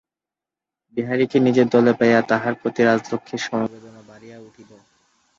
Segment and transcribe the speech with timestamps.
[0.97, 4.71] বিহারীকে নিজের দলে পাইয়া তাহার প্রতি রাজলক্ষ্মীর সমবেদনা বাড়িয়া উঠিল।